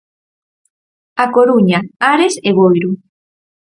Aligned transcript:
A 1.23 1.25
Coruña, 1.35 1.79
Ares 2.13 2.35
e 2.49 2.51
Boiro. 2.59 2.91